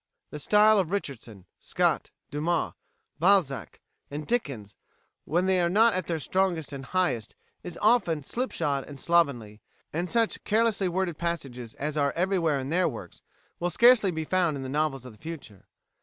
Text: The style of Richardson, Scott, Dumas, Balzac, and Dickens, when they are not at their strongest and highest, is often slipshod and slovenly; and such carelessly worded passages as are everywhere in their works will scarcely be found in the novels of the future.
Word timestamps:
The 0.31 0.39
style 0.39 0.79
of 0.79 0.89
Richardson, 0.89 1.45
Scott, 1.59 2.09
Dumas, 2.31 2.73
Balzac, 3.19 3.81
and 4.09 4.25
Dickens, 4.25 4.75
when 5.25 5.45
they 5.45 5.61
are 5.61 5.69
not 5.69 5.93
at 5.93 6.07
their 6.07 6.17
strongest 6.17 6.73
and 6.73 6.85
highest, 6.85 7.35
is 7.61 7.77
often 7.83 8.23
slipshod 8.23 8.83
and 8.85 8.99
slovenly; 8.99 9.61
and 9.93 10.09
such 10.09 10.43
carelessly 10.43 10.87
worded 10.89 11.19
passages 11.19 11.75
as 11.75 11.97
are 11.97 12.13
everywhere 12.13 12.57
in 12.57 12.69
their 12.69 12.89
works 12.89 13.21
will 13.59 13.69
scarcely 13.69 14.09
be 14.09 14.25
found 14.25 14.57
in 14.57 14.63
the 14.63 14.69
novels 14.69 15.05
of 15.05 15.13
the 15.15 15.21
future. 15.21 15.67